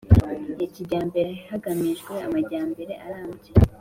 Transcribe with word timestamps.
ya 0.59 0.67
kijyambere 0.73 1.31
hagamijwe 1.49 2.13
amajyambere 2.27 2.93
arambye 3.05 3.51